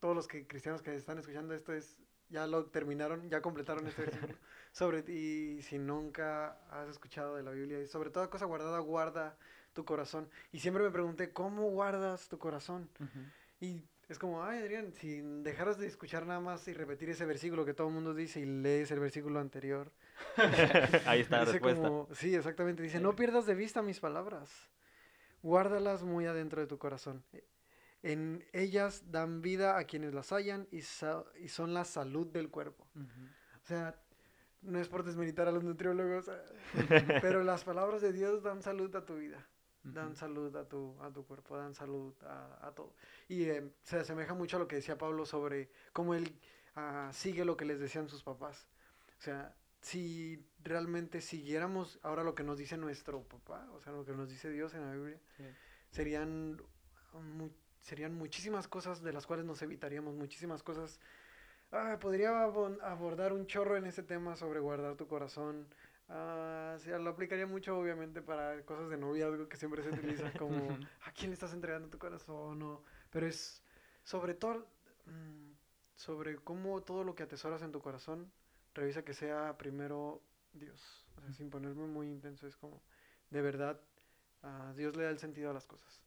[0.00, 1.96] todos los que, cristianos que están escuchando esto es
[2.28, 4.34] ya lo terminaron, ya completaron este versículo.
[4.78, 9.36] Sobre y si nunca has escuchado de la Biblia, y sobre toda cosa guardada, guarda
[9.72, 10.28] tu corazón.
[10.52, 12.88] Y siempre me pregunté, ¿cómo guardas tu corazón?
[13.60, 17.64] Y es como, ay, Adrián, si dejaras de escuchar nada más y repetir ese versículo
[17.64, 19.90] que todo el mundo dice y lees el versículo anterior.
[21.06, 21.82] Ahí está la respuesta.
[21.82, 22.80] como, sí, exactamente.
[22.80, 24.48] Dice, no pierdas de vista mis palabras.
[25.42, 27.24] Guárdalas muy adentro de tu corazón.
[28.04, 32.48] En ellas dan vida a quienes las hallan y, sa- y son la salud del
[32.48, 32.86] cuerpo.
[32.94, 34.00] O sea,
[34.62, 36.34] no es por desmeritar a los nutriólogos, eh,
[37.22, 39.46] pero las palabras de Dios dan salud a tu vida,
[39.84, 42.94] dan salud a tu, a tu cuerpo, dan salud a, a todo.
[43.28, 46.38] Y eh, se asemeja mucho a lo que decía Pablo sobre cómo él
[46.74, 48.68] ah, sigue lo que les decían sus papás.
[49.18, 54.04] O sea, si realmente siguiéramos ahora lo que nos dice nuestro papá, o sea, lo
[54.04, 55.44] que nos dice Dios en la Biblia, Sí.
[55.90, 56.60] serían,
[57.14, 61.00] mu- serían muchísimas cosas de las cuales nos evitaríamos, muchísimas cosas.
[61.70, 65.66] Ah, podría abordar un chorro en ese tema sobre guardar tu corazón.
[66.08, 70.56] Ah, sí, lo aplicaría mucho, obviamente, para cosas de noviazgo que siempre se utilizan como.
[71.04, 72.62] ¿a quién le estás entregando tu corazón?
[72.62, 73.62] O- pero es
[74.04, 74.66] sobre todo
[75.06, 75.52] mm,
[75.96, 78.32] sobre cómo todo lo que atesoras en tu corazón,
[78.72, 80.22] revisa que sea primero
[80.54, 81.06] Dios.
[81.18, 82.80] O sea, sin ponerme muy intenso, es como,
[83.28, 83.78] de verdad,
[84.42, 86.00] ah, Dios le da el sentido a las cosas.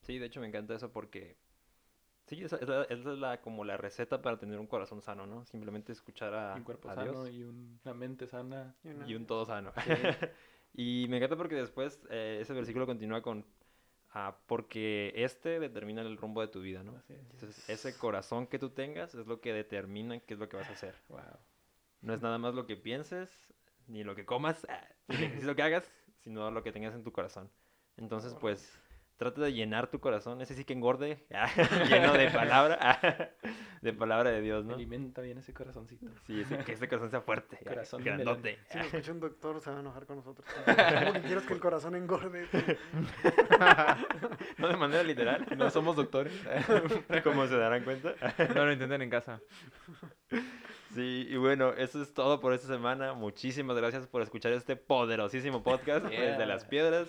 [0.00, 1.36] Sí, de hecho me encanta eso porque
[2.32, 5.44] sí, esa, esa- esa es la como la receta para tener un corazón sano, ¿no?
[5.44, 8.74] Simplemente escuchar a, un cuerpo a sano Dios y una mente sana.
[8.82, 9.72] Y una- y un todo sano.
[10.74, 13.44] y me encanta porque después eh, ese versículo continúa con
[14.14, 16.96] ah, porque este determina el rumbo de tu vida, ¿no?
[16.96, 17.20] Así es.
[17.32, 20.70] Entonces, ese corazón que tú tengas es lo que determina qué es lo que vas
[20.70, 20.94] a hacer.
[21.08, 21.20] Wow.
[22.00, 23.52] No es nada más lo que pienses,
[23.86, 24.66] ni lo que comas,
[25.08, 27.50] ni ejercicio que hagas, sino lo que tengas en tu corazón.
[27.96, 28.80] Entonces, pues,
[29.22, 31.48] trata de llenar tu corazón, ese sí que engorde, ah,
[31.88, 33.28] lleno de palabra, ah,
[33.80, 34.74] de palabra de Dios, ¿no?
[34.74, 36.06] Alimenta bien ese corazoncito.
[36.26, 38.58] Sí, ese- que ese corazón sea fuerte, ah, Corazón grandote.
[38.70, 40.46] Si me escucha un doctor, se va a enojar con nosotros.
[40.64, 42.46] ¿Cómo que quieres que el corazón engorde?
[44.58, 46.32] No de manera literal, No somos doctores.
[47.24, 48.14] como se darán cuenta.
[48.54, 49.40] No lo intenten en casa.
[50.94, 53.14] Sí, y bueno, eso es todo por esta semana.
[53.14, 56.46] Muchísimas gracias por escuchar este poderosísimo podcast desde Yeah.
[56.46, 57.08] las piedras